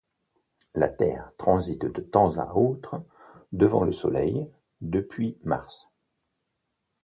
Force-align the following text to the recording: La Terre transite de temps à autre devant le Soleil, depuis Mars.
La 0.73 0.89
Terre 0.89 1.31
transite 1.37 1.85
de 1.85 2.01
temps 2.01 2.39
à 2.39 2.55
autre 2.55 3.03
devant 3.51 3.83
le 3.83 3.91
Soleil, 3.91 4.49
depuis 4.81 5.37
Mars. 5.43 5.89